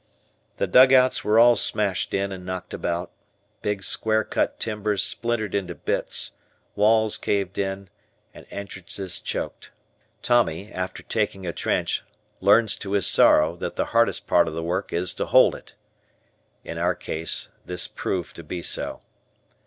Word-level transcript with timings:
The 0.57 0.65
dugouts 0.65 1.23
were 1.23 1.37
all 1.37 1.55
smashed 1.55 2.15
in 2.15 2.31
and 2.31 2.43
knocked 2.43 2.73
about, 2.73 3.11
big 3.61 3.83
square 3.83 4.23
cut 4.23 4.59
timbers 4.59 5.03
splintered 5.03 5.53
into 5.53 5.75
bits, 5.75 6.31
walls 6.75 7.19
caved 7.19 7.59
in, 7.59 7.87
and 8.33 8.47
entrances 8.49 9.19
choked. 9.19 9.69
Tommy, 10.23 10.71
after 10.71 11.03
taking 11.03 11.45
a 11.45 11.53
trench, 11.53 12.01
learns 12.39 12.77
to 12.77 12.93
his 12.93 13.05
sorrow, 13.05 13.55
that 13.57 13.75
the 13.75 13.85
hardest 13.93 14.25
part 14.25 14.47
of 14.47 14.55
the 14.55 14.63
work 14.63 14.91
is 14.91 15.13
to 15.13 15.27
hold 15.27 15.53
it. 15.53 15.75
In 16.63 16.79
our 16.79 16.95
case 16.95 17.49
this 17.67 17.87
proved 17.87 18.35
to 18.37 18.43
be 18.43 18.63
so. 18.63 19.01